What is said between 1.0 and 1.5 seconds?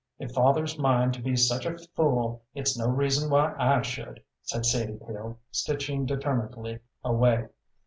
to be